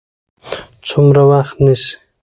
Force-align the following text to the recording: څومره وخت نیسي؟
څومره 0.87 1.21
وخت 1.31 1.55
نیسي؟ 1.65 1.93